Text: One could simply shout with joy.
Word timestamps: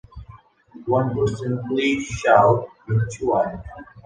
One 0.87 1.13
could 1.13 1.29
simply 1.37 1.99
shout 2.03 2.67
with 2.87 3.11
joy. 3.11 3.59